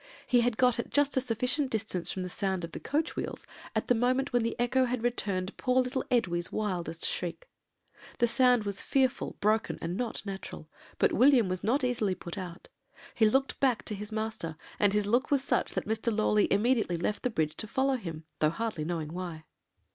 [0.25, 3.45] He had got at just a sufficient distance from the sound of the coach wheels
[3.75, 7.47] at the moment when the echo had returned poor little Edwy's wildest shriek.
[8.17, 10.67] "The sound was fearful, broken, and not natural;
[10.97, 12.67] but William was not easily put out;
[13.13, 16.11] he looked back to his master, and his look was such that Mr.
[16.11, 19.43] Lawley immediately left the bridge to follow him, though hardly knowing why.